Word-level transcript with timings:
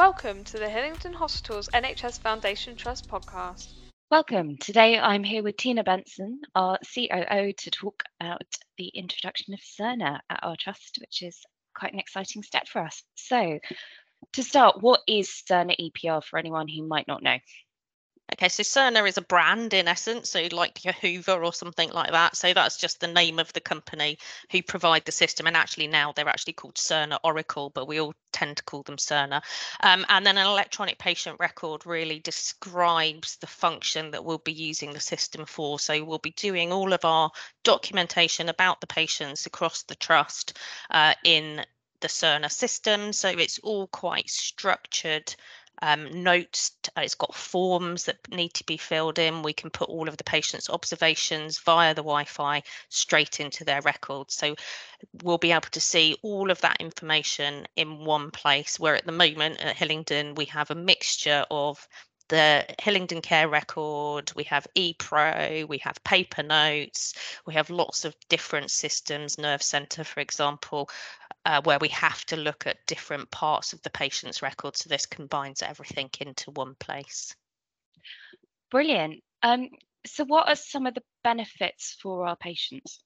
Welcome 0.00 0.44
to 0.44 0.58
the 0.58 0.66
Hillingdon 0.66 1.12
Hospitals 1.12 1.68
NHS 1.74 2.20
Foundation 2.20 2.74
Trust 2.74 3.06
podcast. 3.06 3.74
Welcome. 4.10 4.56
Today 4.56 4.98
I'm 4.98 5.22
here 5.22 5.42
with 5.42 5.58
Tina 5.58 5.84
Benson, 5.84 6.40
our 6.54 6.78
COO, 6.94 7.52
to 7.52 7.70
talk 7.70 8.02
about 8.18 8.46
the 8.78 8.88
introduction 8.94 9.52
of 9.52 9.60
Cerner 9.60 10.20
at 10.30 10.40
our 10.42 10.56
trust, 10.58 10.96
which 11.02 11.20
is 11.20 11.38
quite 11.76 11.92
an 11.92 11.98
exciting 11.98 12.42
step 12.42 12.66
for 12.66 12.80
us. 12.80 13.02
So, 13.14 13.58
to 14.32 14.42
start, 14.42 14.80
what 14.80 15.02
is 15.06 15.28
Cerner 15.28 15.76
EPR 15.78 16.24
for 16.24 16.38
anyone 16.38 16.66
who 16.66 16.88
might 16.88 17.06
not 17.06 17.22
know? 17.22 17.36
Okay, 18.34 18.48
so 18.48 18.62
Cerner 18.62 19.08
is 19.08 19.18
a 19.18 19.22
brand 19.22 19.74
in 19.74 19.88
essence, 19.88 20.30
so 20.30 20.46
like 20.52 20.84
your 20.84 20.94
Hoover 20.94 21.44
or 21.44 21.52
something 21.52 21.90
like 21.90 22.12
that. 22.12 22.36
So 22.36 22.54
that's 22.54 22.76
just 22.76 23.00
the 23.00 23.08
name 23.08 23.38
of 23.38 23.52
the 23.52 23.60
company 23.60 24.18
who 24.52 24.62
provide 24.62 25.04
the 25.04 25.12
system. 25.12 25.46
And 25.46 25.56
actually 25.56 25.88
now 25.88 26.12
they're 26.12 26.28
actually 26.28 26.52
called 26.52 26.76
Cerner 26.76 27.18
Oracle, 27.24 27.70
but 27.70 27.88
we 27.88 28.00
all 28.00 28.14
tend 28.32 28.58
to 28.58 28.62
call 28.62 28.82
them 28.84 28.98
Cerner. 28.98 29.42
Um, 29.80 30.06
and 30.08 30.24
then 30.24 30.38
an 30.38 30.46
electronic 30.46 30.98
patient 30.98 31.38
record 31.40 31.86
really 31.86 32.20
describes 32.20 33.36
the 33.36 33.48
function 33.48 34.12
that 34.12 34.24
we'll 34.24 34.38
be 34.38 34.52
using 34.52 34.92
the 34.92 35.00
system 35.00 35.44
for. 35.44 35.80
So 35.80 36.04
we'll 36.04 36.18
be 36.18 36.32
doing 36.32 36.72
all 36.72 36.92
of 36.92 37.04
our 37.04 37.30
documentation 37.64 38.48
about 38.48 38.80
the 38.80 38.86
patients 38.86 39.46
across 39.46 39.82
the 39.82 39.96
trust 39.96 40.56
uh, 40.90 41.14
in 41.24 41.64
the 42.00 42.08
Cerner 42.08 42.50
system. 42.50 43.12
So 43.12 43.28
it's 43.28 43.58
all 43.58 43.86
quite 43.88 44.30
structured 44.30 45.34
um, 45.82 46.22
notes. 46.22 46.72
Uh, 46.96 47.02
it's 47.02 47.14
got 47.14 47.34
forms 47.34 48.04
that 48.04 48.18
need 48.30 48.54
to 48.54 48.64
be 48.64 48.76
filled 48.76 49.18
in. 49.18 49.42
We 49.42 49.52
can 49.52 49.70
put 49.70 49.88
all 49.88 50.08
of 50.08 50.16
the 50.16 50.24
patient's 50.24 50.70
observations 50.70 51.58
via 51.58 51.94
the 51.94 52.02
Wi-Fi 52.02 52.62
straight 52.88 53.40
into 53.40 53.64
their 53.64 53.80
records. 53.82 54.34
So 54.34 54.56
we'll 55.22 55.38
be 55.38 55.52
able 55.52 55.68
to 55.70 55.80
see 55.80 56.16
all 56.22 56.50
of 56.50 56.60
that 56.60 56.78
information 56.80 57.66
in 57.76 58.04
one 58.04 58.30
place. 58.30 58.78
Where 58.78 58.96
at 58.96 59.06
the 59.06 59.12
moment 59.12 59.60
at 59.60 59.76
Hillingdon 59.76 60.34
we 60.34 60.46
have 60.46 60.70
a 60.70 60.74
mixture 60.74 61.44
of 61.50 61.86
the 62.30 62.64
Hillingdon 62.80 63.20
Care 63.20 63.48
Record, 63.48 64.32
we 64.36 64.44
have 64.44 64.66
ePro, 64.76 65.66
we 65.68 65.78
have 65.78 66.02
paper 66.04 66.44
notes, 66.44 67.14
we 67.44 67.54
have 67.54 67.70
lots 67.70 68.04
of 68.04 68.14
different 68.28 68.70
systems, 68.70 69.36
Nerve 69.36 69.62
Centre, 69.62 70.04
for 70.04 70.20
example, 70.20 70.88
uh, 71.44 71.60
where 71.64 71.80
we 71.80 71.88
have 71.88 72.24
to 72.26 72.36
look 72.36 72.68
at 72.68 72.86
different 72.86 73.30
parts 73.32 73.72
of 73.72 73.82
the 73.82 73.90
patient's 73.90 74.42
record. 74.42 74.76
So 74.76 74.88
this 74.88 75.06
combines 75.06 75.60
everything 75.60 76.08
into 76.20 76.52
one 76.52 76.76
place. 76.78 77.34
Brilliant. 78.70 79.22
Um, 79.42 79.68
so, 80.06 80.24
what 80.24 80.48
are 80.48 80.56
some 80.56 80.86
of 80.86 80.94
the 80.94 81.02
benefits 81.24 81.96
for 82.00 82.26
our 82.26 82.36
patients? 82.36 83.02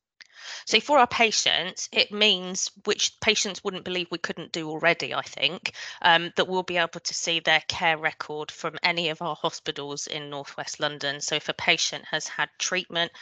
So 0.66 0.80
for 0.80 0.98
our 0.98 1.06
patients, 1.06 1.88
it 1.92 2.12
means 2.12 2.70
which 2.84 3.18
patients 3.20 3.62
wouldn't 3.62 3.84
believe 3.84 4.08
we 4.10 4.18
couldn't 4.18 4.52
do 4.52 4.68
already, 4.70 5.14
I 5.14 5.22
think, 5.22 5.74
um, 6.02 6.32
that 6.36 6.48
we'll 6.48 6.62
be 6.62 6.78
able 6.78 7.00
to 7.00 7.14
see 7.14 7.40
their 7.40 7.62
care 7.68 7.96
record 7.98 8.50
from 8.50 8.78
any 8.82 9.10
of 9.10 9.22
our 9.22 9.36
hospitals 9.36 10.06
in 10.06 10.30
Northwest 10.30 10.80
London. 10.80 11.20
So 11.20 11.36
if 11.36 11.48
a 11.48 11.54
patient 11.54 12.04
has 12.10 12.28
had 12.28 12.48
treatment 12.58 13.12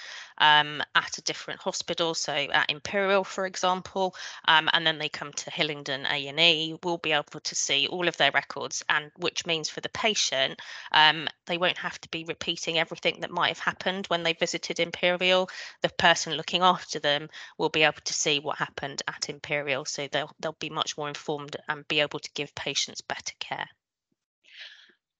um, 0.42 0.82
at 0.96 1.16
a 1.18 1.22
different 1.22 1.60
hospital, 1.60 2.14
so 2.14 2.32
at 2.32 2.68
Imperial, 2.68 3.22
for 3.22 3.46
example, 3.46 4.14
um, 4.48 4.68
and 4.72 4.84
then 4.84 4.98
they 4.98 5.08
come 5.08 5.32
to 5.32 5.50
Hillingdon 5.50 6.04
A&E, 6.06 6.76
we'll 6.82 6.98
be 6.98 7.12
able 7.12 7.40
to 7.40 7.54
see 7.54 7.86
all 7.86 8.08
of 8.08 8.16
their 8.16 8.32
records, 8.32 8.82
and 8.88 9.12
which 9.16 9.46
means 9.46 9.70
for 9.70 9.80
the 9.80 9.88
patient, 9.90 10.60
um, 10.90 11.28
they 11.46 11.58
won't 11.58 11.78
have 11.78 12.00
to 12.00 12.08
be 12.08 12.24
repeating 12.24 12.76
everything 12.76 13.20
that 13.20 13.30
might 13.30 13.48
have 13.48 13.60
happened 13.60 14.06
when 14.08 14.24
they 14.24 14.32
visited 14.32 14.80
Imperial. 14.80 15.48
The 15.82 15.90
person 15.90 16.34
looking 16.34 16.62
after 16.62 16.98
them 16.98 17.28
will 17.56 17.70
be 17.70 17.84
able 17.84 18.02
to 18.04 18.14
see 18.14 18.40
what 18.40 18.58
happened 18.58 19.02
at 19.06 19.30
Imperial, 19.30 19.84
so 19.84 20.08
they'll 20.08 20.34
they'll 20.40 20.56
be 20.58 20.70
much 20.70 20.98
more 20.98 21.08
informed 21.08 21.56
and 21.68 21.86
be 21.86 22.00
able 22.00 22.18
to 22.18 22.30
give 22.34 22.52
patients 22.56 23.00
better 23.00 23.34
care. 23.38 23.68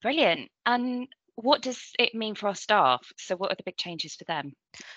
Brilliant. 0.01 0.51
And 0.65 1.07
what 1.35 1.61
does 1.61 1.91
it 1.99 2.15
mean 2.15 2.35
for 2.35 2.47
our 2.47 2.55
staff? 2.55 3.01
So, 3.17 3.35
what 3.35 3.51
are 3.51 3.55
the 3.55 3.63
big 3.63 3.77
changes 3.77 4.15
for 4.15 4.25
them? 4.25 4.53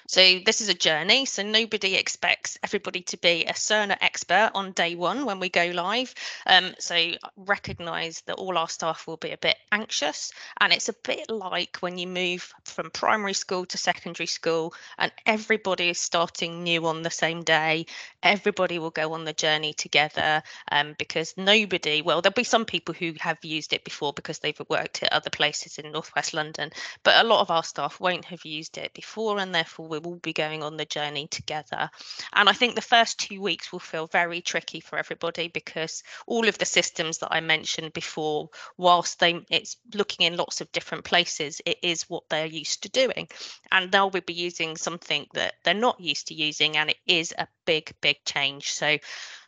So 0.08 0.38
this 0.46 0.60
is 0.60 0.68
a 0.68 0.74
journey. 0.74 1.26
So 1.26 1.42
nobody 1.42 1.96
expects 1.96 2.56
everybody 2.62 3.02
to 3.02 3.18
be 3.18 3.44
a 3.44 3.52
Cerner 3.52 3.96
expert 4.00 4.52
on 4.54 4.72
day 4.72 4.94
one 4.94 5.26
when 5.26 5.40
we 5.40 5.48
go 5.48 5.66
live. 5.66 6.14
Um, 6.46 6.74
so 6.78 7.12
recognise 7.36 8.22
that 8.26 8.36
all 8.36 8.56
our 8.56 8.68
staff 8.68 9.06
will 9.06 9.18
be 9.18 9.32
a 9.32 9.38
bit 9.38 9.56
anxious, 9.70 10.32
and 10.60 10.72
it's 10.72 10.88
a 10.88 10.94
bit 11.04 11.28
like 11.30 11.78
when 11.80 11.98
you 11.98 12.06
move 12.06 12.54
from 12.64 12.90
primary 12.90 13.34
school 13.34 13.66
to 13.66 13.78
secondary 13.78 14.26
school, 14.26 14.72
and 14.96 15.12
everybody 15.26 15.90
is 15.90 16.00
starting 16.00 16.62
new 16.62 16.86
on 16.86 17.02
the 17.02 17.10
same 17.10 17.42
day. 17.42 17.86
Everybody 18.22 18.78
will 18.78 18.90
go 18.90 19.12
on 19.12 19.24
the 19.24 19.32
journey 19.32 19.74
together 19.74 20.42
um, 20.70 20.94
because 20.98 21.34
nobody. 21.36 22.00
Well, 22.00 22.22
there'll 22.22 22.32
be 22.32 22.44
some 22.44 22.64
people 22.64 22.94
who 22.94 23.12
have 23.18 23.44
used 23.44 23.72
it 23.72 23.84
before 23.84 24.12
because 24.14 24.38
they've 24.38 24.60
worked 24.68 25.02
at 25.02 25.12
other 25.12 25.30
places 25.30 25.78
in 25.78 25.92
Northwest 25.92 26.25
London, 26.32 26.70
but 27.02 27.24
a 27.24 27.26
lot 27.26 27.40
of 27.40 27.50
our 27.50 27.62
staff 27.62 28.00
won't 28.00 28.24
have 28.26 28.44
used 28.44 28.78
it 28.78 28.92
before, 28.94 29.38
and 29.38 29.54
therefore 29.54 29.88
we 29.88 29.98
will 29.98 30.16
be 30.16 30.32
going 30.32 30.62
on 30.62 30.76
the 30.76 30.84
journey 30.84 31.26
together. 31.26 31.90
And 32.32 32.48
I 32.48 32.52
think 32.52 32.74
the 32.74 32.80
first 32.80 33.18
two 33.18 33.40
weeks 33.40 33.72
will 33.72 33.78
feel 33.78 34.06
very 34.06 34.40
tricky 34.40 34.80
for 34.80 34.98
everybody 34.98 35.48
because 35.48 36.02
all 36.26 36.48
of 36.48 36.58
the 36.58 36.64
systems 36.64 37.18
that 37.18 37.32
I 37.32 37.40
mentioned 37.40 37.92
before, 37.92 38.50
whilst 38.76 39.20
they 39.20 39.44
it's 39.50 39.76
looking 39.94 40.26
in 40.26 40.36
lots 40.36 40.60
of 40.60 40.72
different 40.72 41.04
places, 41.04 41.60
it 41.66 41.78
is 41.82 42.08
what 42.08 42.28
they're 42.28 42.46
used 42.46 42.82
to 42.82 42.88
doing. 42.88 43.28
And 43.70 43.90
they'll 43.90 44.10
be 44.10 44.32
using 44.32 44.76
something 44.76 45.26
that 45.34 45.54
they're 45.64 45.74
not 45.74 46.00
used 46.00 46.28
to 46.28 46.34
using, 46.34 46.76
and 46.76 46.90
it 46.90 46.98
is 47.06 47.34
a 47.36 47.48
big, 47.64 47.92
big 48.00 48.16
change. 48.24 48.72
So 48.72 48.98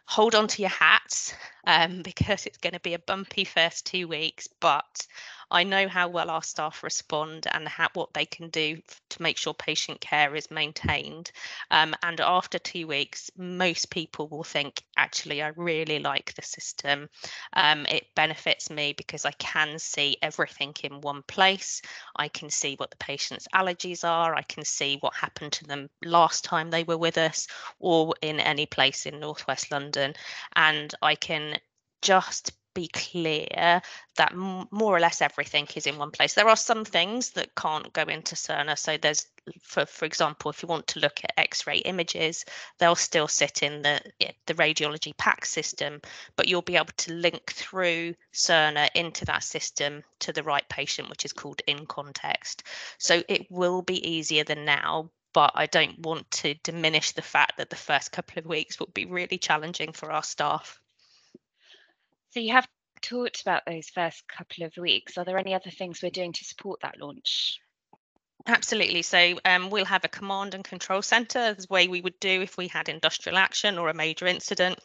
hold 0.08 0.34
on 0.34 0.48
to 0.48 0.62
your 0.62 0.70
hats 0.70 1.34
um, 1.66 2.02
because 2.04 2.46
it's 2.46 2.58
going 2.58 2.72
to 2.72 2.80
be 2.80 2.94
a 2.94 2.98
bumpy 2.98 3.44
first 3.44 3.86
two 3.86 4.08
weeks, 4.08 4.48
but 4.60 5.06
I 5.50 5.64
know 5.64 5.88
how 5.88 6.08
well 6.08 6.30
our 6.30 6.42
staff 6.42 6.82
respond 6.82 7.46
and 7.50 7.66
how, 7.66 7.88
what 7.94 8.12
they 8.12 8.26
can 8.26 8.48
do 8.50 8.80
to 9.10 9.22
make 9.22 9.38
sure 9.38 9.54
patient 9.54 10.00
care 10.00 10.34
is 10.34 10.50
maintained. 10.50 11.30
Um, 11.70 11.94
and 12.02 12.20
after 12.20 12.58
two 12.58 12.86
weeks, 12.86 13.30
most 13.36 13.90
people 13.90 14.28
will 14.28 14.44
think, 14.44 14.82
actually, 14.96 15.42
I 15.42 15.48
really 15.56 15.98
like 15.98 16.34
the 16.34 16.42
system. 16.42 17.08
Um, 17.54 17.86
it 17.86 18.14
benefits 18.14 18.70
me 18.70 18.92
because 18.92 19.24
I 19.24 19.32
can 19.32 19.78
see 19.78 20.16
everything 20.20 20.74
in 20.82 21.00
one 21.00 21.22
place. 21.22 21.80
I 22.16 22.28
can 22.28 22.50
see 22.50 22.74
what 22.76 22.90
the 22.90 22.96
patient's 22.96 23.48
allergies 23.54 24.04
are. 24.04 24.34
I 24.34 24.42
can 24.42 24.64
see 24.64 24.98
what 25.00 25.14
happened 25.14 25.52
to 25.52 25.64
them 25.64 25.88
last 26.04 26.44
time 26.44 26.70
they 26.70 26.84
were 26.84 26.98
with 26.98 27.18
us 27.18 27.46
or 27.78 28.14
in 28.20 28.40
any 28.40 28.66
place 28.66 29.06
in 29.06 29.20
Northwest 29.20 29.70
London. 29.70 30.14
And 30.54 30.94
I 31.00 31.14
can 31.14 31.58
just 32.02 32.52
be 32.78 32.86
clear 32.86 33.82
that 34.16 34.36
more 34.36 34.96
or 34.96 35.00
less 35.00 35.20
everything 35.20 35.66
is 35.74 35.88
in 35.88 35.98
one 35.98 36.12
place. 36.12 36.34
There 36.34 36.48
are 36.48 36.56
some 36.56 36.84
things 36.84 37.30
that 37.30 37.56
can't 37.56 37.92
go 37.92 38.02
into 38.02 38.36
Cerner. 38.36 38.78
So 38.78 38.96
there's, 38.96 39.26
for 39.60 39.84
for 39.84 40.04
example, 40.04 40.48
if 40.52 40.62
you 40.62 40.68
want 40.68 40.86
to 40.88 41.00
look 41.00 41.18
at 41.24 41.32
X-ray 41.36 41.78
images, 41.78 42.44
they'll 42.78 42.94
still 42.94 43.26
sit 43.26 43.64
in 43.64 43.82
the 43.82 44.00
the 44.46 44.54
radiology 44.54 45.12
PACS 45.16 45.46
system, 45.46 46.00
but 46.36 46.46
you'll 46.46 46.62
be 46.62 46.76
able 46.76 46.94
to 46.98 47.12
link 47.14 47.52
through 47.52 48.14
Cerner 48.32 48.88
into 48.94 49.24
that 49.24 49.42
system 49.42 50.04
to 50.20 50.32
the 50.32 50.44
right 50.44 50.68
patient, 50.68 51.10
which 51.10 51.24
is 51.24 51.32
called 51.32 51.62
in 51.66 51.84
context. 51.86 52.62
So 52.98 53.24
it 53.28 53.50
will 53.50 53.82
be 53.82 54.08
easier 54.08 54.44
than 54.44 54.64
now, 54.64 55.10
but 55.32 55.50
I 55.56 55.66
don't 55.66 55.98
want 55.98 56.30
to 56.42 56.54
diminish 56.62 57.10
the 57.10 57.22
fact 57.22 57.56
that 57.56 57.70
the 57.70 57.84
first 57.88 58.12
couple 58.12 58.38
of 58.38 58.46
weeks 58.46 58.78
will 58.78 58.92
be 58.94 59.06
really 59.06 59.38
challenging 59.38 59.90
for 59.90 60.12
our 60.12 60.22
staff. 60.22 60.80
So 62.38 62.42
you 62.42 62.52
have 62.52 62.68
talked 63.02 63.40
about 63.40 63.64
those 63.66 63.88
first 63.88 64.22
couple 64.28 64.64
of 64.64 64.76
weeks. 64.76 65.18
Are 65.18 65.24
there 65.24 65.38
any 65.38 65.54
other 65.54 65.70
things 65.70 66.00
we're 66.00 66.10
doing 66.10 66.32
to 66.34 66.44
support 66.44 66.78
that 66.82 66.96
launch? 66.96 67.58
Absolutely. 68.46 69.02
So 69.02 69.40
um, 69.44 69.70
we'll 69.70 69.84
have 69.84 70.04
a 70.04 70.08
command 70.08 70.54
and 70.54 70.62
control 70.62 71.02
centre, 71.02 71.54
the 71.54 71.66
way 71.68 71.88
we 71.88 72.00
would 72.00 72.20
do 72.20 72.40
if 72.40 72.56
we 72.56 72.68
had 72.68 72.88
industrial 72.88 73.38
action 73.38 73.76
or 73.76 73.88
a 73.88 73.94
major 73.94 74.28
incident 74.28 74.78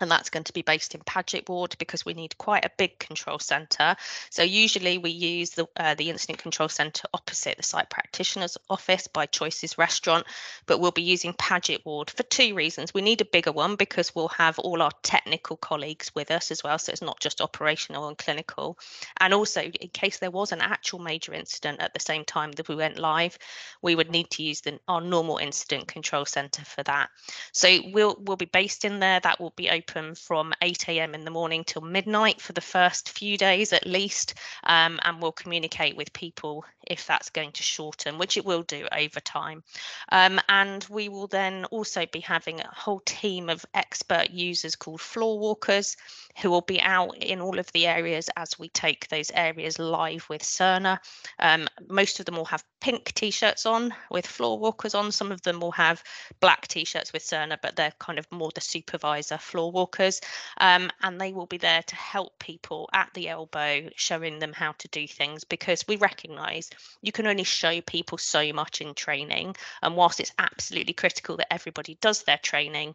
and 0.00 0.10
that's 0.10 0.30
going 0.30 0.44
to 0.44 0.52
be 0.52 0.62
based 0.62 0.94
in 0.94 1.00
Paget 1.04 1.48
Ward 1.48 1.76
because 1.78 2.04
we 2.04 2.14
need 2.14 2.38
quite 2.38 2.64
a 2.64 2.70
big 2.76 2.98
control 2.98 3.38
centre. 3.38 3.96
So 4.30 4.42
usually 4.42 4.98
we 4.98 5.10
use 5.10 5.50
the 5.50 5.66
uh, 5.76 5.94
the 5.94 6.10
incident 6.10 6.38
control 6.38 6.68
centre 6.68 7.08
opposite 7.12 7.56
the 7.56 7.62
site 7.62 7.90
practitioner's 7.90 8.56
office 8.70 9.06
by 9.06 9.26
Choices 9.26 9.78
Restaurant, 9.78 10.26
but 10.66 10.80
we'll 10.80 10.90
be 10.90 11.02
using 11.02 11.32
Paget 11.32 11.84
Ward 11.84 12.10
for 12.10 12.22
two 12.24 12.54
reasons. 12.54 12.94
We 12.94 13.02
need 13.02 13.20
a 13.20 13.24
bigger 13.24 13.52
one 13.52 13.76
because 13.76 14.14
we'll 14.14 14.28
have 14.28 14.58
all 14.58 14.82
our 14.82 14.92
technical 15.02 15.56
colleagues 15.56 16.14
with 16.14 16.30
us 16.30 16.50
as 16.50 16.62
well, 16.62 16.78
so 16.78 16.92
it's 16.92 17.02
not 17.02 17.20
just 17.20 17.40
operational 17.40 18.08
and 18.08 18.16
clinical. 18.16 18.78
And 19.18 19.34
also, 19.34 19.62
in 19.62 19.88
case 19.88 20.18
there 20.18 20.30
was 20.30 20.52
an 20.52 20.60
actual 20.60 20.98
major 20.98 21.34
incident 21.34 21.80
at 21.80 21.94
the 21.94 22.00
same 22.00 22.24
time 22.24 22.52
that 22.52 22.68
we 22.68 22.76
went 22.76 22.98
live, 22.98 23.38
we 23.82 23.94
would 23.94 24.10
need 24.10 24.30
to 24.30 24.42
use 24.42 24.60
the, 24.60 24.78
our 24.88 25.00
normal 25.00 25.38
incident 25.38 25.88
control 25.88 26.24
centre 26.24 26.64
for 26.64 26.82
that. 26.84 27.10
So 27.52 27.78
we'll 27.92 28.16
we'll 28.20 28.36
be 28.36 28.46
based 28.46 28.84
in 28.84 29.00
there. 29.00 29.20
That 29.20 29.40
will 29.40 29.52
be 29.56 29.70
open 29.70 29.87
open 29.88 30.14
from 30.14 30.52
8 30.60 30.88
a.m. 30.88 31.14
in 31.14 31.24
the 31.24 31.30
morning 31.30 31.64
till 31.64 31.82
midnight 31.82 32.40
for 32.40 32.52
the 32.52 32.60
first 32.60 33.10
few 33.10 33.38
days 33.38 33.72
at 33.72 33.86
least, 33.86 34.34
um, 34.64 34.98
and 35.02 35.20
we'll 35.20 35.32
communicate 35.32 35.96
with 35.96 36.12
people 36.12 36.64
if 36.88 37.06
that's 37.06 37.30
going 37.30 37.52
to 37.52 37.62
shorten, 37.62 38.18
which 38.18 38.36
it 38.36 38.44
will 38.44 38.62
do 38.62 38.86
over 38.92 39.20
time. 39.20 39.62
Um, 40.10 40.40
and 40.48 40.84
we 40.90 41.08
will 41.08 41.26
then 41.26 41.64
also 41.66 42.06
be 42.06 42.20
having 42.20 42.60
a 42.60 42.70
whole 42.72 43.00
team 43.04 43.48
of 43.48 43.64
expert 43.74 44.30
users 44.30 44.76
called 44.76 45.00
floor 45.00 45.38
walkers 45.38 45.96
who 46.40 46.50
will 46.50 46.62
be 46.62 46.80
out 46.80 47.16
in 47.16 47.40
all 47.40 47.58
of 47.58 47.70
the 47.72 47.86
areas 47.86 48.30
as 48.36 48.58
we 48.58 48.68
take 48.68 49.08
those 49.08 49.30
areas 49.32 49.78
live 49.78 50.28
with 50.28 50.42
Cerner. 50.42 50.98
Um, 51.38 51.66
most 51.88 52.20
of 52.20 52.26
them 52.26 52.36
will 52.36 52.44
have 52.46 52.64
pink 52.80 53.12
t-shirts 53.14 53.66
on 53.66 53.92
with 54.10 54.26
floor 54.26 54.58
walkers 54.58 54.94
on. 54.94 55.10
Some 55.10 55.32
of 55.32 55.42
them 55.42 55.60
will 55.60 55.72
have 55.72 56.02
black 56.40 56.68
t-shirts 56.68 57.12
with 57.12 57.24
Cerner, 57.24 57.58
but 57.60 57.76
they're 57.76 57.92
kind 57.98 58.18
of 58.18 58.30
more 58.30 58.50
the 58.54 58.60
supervisor 58.60 59.38
floor 59.38 59.72
walkers. 59.72 60.20
Um, 60.60 60.90
and 61.02 61.20
they 61.20 61.32
will 61.32 61.46
be 61.46 61.58
there 61.58 61.82
to 61.82 61.96
help 61.96 62.38
people 62.38 62.88
at 62.92 63.10
the 63.14 63.28
elbow, 63.28 63.88
showing 63.96 64.38
them 64.38 64.52
how 64.52 64.72
to 64.78 64.88
do 64.88 65.06
things 65.06 65.44
because 65.44 65.86
we 65.88 65.96
recognise 65.96 66.70
you 67.02 67.12
can 67.12 67.26
only 67.26 67.44
show 67.44 67.80
people 67.82 68.18
so 68.18 68.52
much 68.52 68.80
in 68.80 68.94
training. 68.94 69.56
And 69.82 69.96
whilst 69.96 70.20
it's 70.20 70.32
absolutely 70.38 70.94
critical 70.94 71.36
that 71.36 71.52
everybody 71.52 71.98
does 72.00 72.22
their 72.22 72.38
training, 72.38 72.94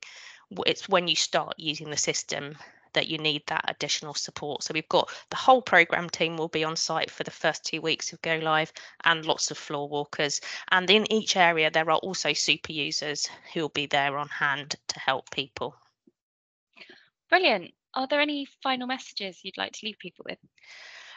it's 0.65 0.89
when 0.89 1.07
you 1.07 1.15
start 1.15 1.55
using 1.57 1.89
the 1.89 1.97
system 1.97 2.57
that 2.93 3.07
you 3.07 3.17
need 3.17 3.43
that 3.47 3.65
additional 3.67 4.13
support. 4.13 4.63
So 4.63 4.73
we've 4.73 4.87
got 4.89 5.09
the 5.29 5.35
whole 5.35 5.61
program 5.61 6.09
team 6.09 6.37
will 6.37 6.47
be 6.47 6.63
on 6.63 6.75
site 6.75 7.11
for 7.11 7.23
the 7.23 7.31
first 7.31 7.65
two 7.65 7.81
weeks 7.81 8.13
of 8.13 8.21
go 8.21 8.35
live 8.35 8.71
and 9.03 9.25
lots 9.25 9.51
of 9.51 9.57
floor 9.57 9.89
walkers. 9.89 10.39
And 10.71 10.89
in 10.89 11.11
each 11.11 11.35
area, 11.35 11.71
there 11.71 11.89
are 11.89 11.97
also 11.97 12.33
super 12.33 12.71
users 12.71 13.27
who 13.53 13.61
will 13.61 13.69
be 13.69 13.87
there 13.87 14.17
on 14.17 14.29
hand 14.29 14.75
to 14.87 14.99
help 14.99 15.29
people. 15.31 15.75
Brilliant. 17.29 17.73
Are 17.95 18.07
there 18.07 18.21
any 18.21 18.45
final 18.61 18.87
messages 18.87 19.39
you'd 19.43 19.57
like 19.57 19.73
to 19.73 19.85
leave 19.85 19.99
people 19.99 20.25
with? 20.27 20.39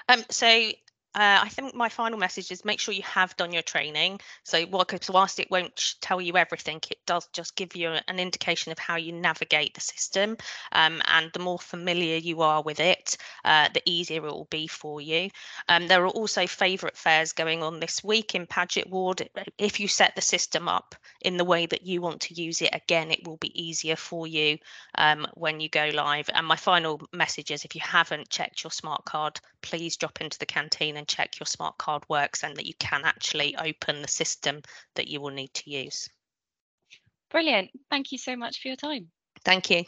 Um, 0.09 0.25
so 0.31 0.71
uh, 1.17 1.41
I 1.43 1.49
think 1.49 1.75
my 1.75 1.89
final 1.89 2.19
message 2.19 2.51
is 2.51 2.63
make 2.63 2.79
sure 2.79 2.93
you 2.93 3.03
have 3.05 3.35
done 3.39 3.51
your 3.51 3.63
training. 3.63 4.21
So, 4.45 4.67
whilst 5.09 5.41
it 5.41 5.51
won't 5.51 5.95
tell 6.03 6.21
you 6.21 6.37
everything, 6.37 6.79
it 6.91 6.99
does 7.07 7.27
just 7.33 7.57
give 7.57 7.75
you 7.75 7.97
an 8.07 8.19
indication 8.19 8.71
of 8.71 8.79
how 8.79 8.97
you 8.97 9.13
navigate 9.13 9.73
the 9.73 9.81
system. 9.81 10.37
Um, 10.73 11.01
and 11.07 11.31
the 11.33 11.39
more 11.39 11.59
familiar 11.59 12.19
you 12.19 12.43
are 12.43 12.63
with 12.63 12.81
it, 12.81 13.17
uh, 13.47 13.71
the 13.73 13.81
easier 13.87 14.27
it 14.27 14.31
will 14.31 14.49
be 14.51 14.67
for 14.67 15.01
you. 15.01 15.31
Um, 15.71 15.89
there 15.89 16.05
are 16.05 16.09
also 16.09 16.47
favourite 16.47 16.99
fairs 16.99 17.33
going 17.33 17.63
on 17.63 17.81
this 17.81 18.05
week 18.05 18.35
in 18.35 18.47
Paget 18.47 18.91
Ward. 18.91 19.27
If 19.57 19.81
you 19.81 19.89
set 19.89 20.17
the 20.17 20.21
system 20.21 20.69
up 20.69 20.95
in 21.23 21.39
the 21.39 21.47
way 21.47 21.65
that 21.65 21.87
you 21.87 22.03
want 22.03 22.21
to 22.23 22.35
use 22.35 22.61
it, 22.61 22.75
again, 22.75 23.11
it 23.11 23.27
will 23.27 23.39
be 23.39 23.59
easier 23.59 23.97
for 23.97 24.27
you 24.27 24.59
um, 24.97 25.27
when 25.33 25.61
you 25.61 25.71
go 25.71 25.91
live. 25.95 26.29
And 26.35 26.47
my 26.47 26.57
final 26.57 27.01
message 27.15 27.51
is 27.51 27.65
if 27.65 27.75
you 27.75 27.81
haven't 27.83 28.29
checked 28.29 28.65
your 28.65 28.71
smart 28.71 29.07
card, 29.07 29.41
please 29.63 29.97
drop 29.97 30.21
into 30.21 30.39
the 30.39 30.45
canteen 30.47 30.99
and 31.07 31.09
check 31.09 31.39
your 31.39 31.47
smart 31.47 31.79
card 31.79 32.03
works 32.09 32.43
and 32.43 32.57
that 32.57 32.67
you 32.67 32.75
can 32.79 33.03
actually 33.05 33.57
open 33.57 34.03
the 34.03 34.09
system 34.09 34.61
that 34.97 35.09
you 35.09 35.21
will 35.21 35.31
need 35.31 35.53
to 35.55 35.71
use. 35.71 36.09
Brilliant. 37.31 37.71
Thank 37.91 38.13
you 38.13 38.19
so 38.19 38.37
much 38.37 38.61
for 38.61 38.69
your 38.69 38.77
time. 38.77 39.09
Thank 39.45 39.71
you. 39.71 39.85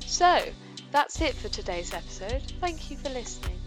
So, 0.00 0.42
that's 0.92 1.20
it 1.20 1.34
for 1.34 1.48
today's 1.48 1.92
episode. 1.92 2.42
Thank 2.60 2.90
you 2.90 2.96
for 2.96 3.10
listening. 3.10 3.60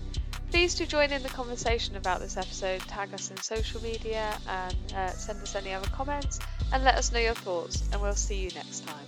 Please 0.52 0.74
do 0.74 0.86
join 0.86 1.12
in 1.12 1.22
the 1.22 1.30
conversation 1.30 1.96
about 1.96 2.22
this 2.22 2.36
episode, 2.36 2.82
tag 2.82 3.14
us 3.14 3.30
in 3.30 3.38
social 3.38 3.82
media, 3.84 4.36
and 4.48 4.94
uh, 4.96 5.10
send 5.12 5.42
us 5.44 5.56
any 5.56 5.74
other 5.74 5.88
comments, 5.90 6.40
and 6.74 6.84
let 6.84 6.96
us 6.96 7.12
know 7.12 7.20
your 7.20 7.36
thoughts. 7.36 7.88
And 7.92 8.02
we'll 8.02 8.16
see 8.16 8.40
you 8.40 8.50
next 8.56 8.86
time. 8.88 9.06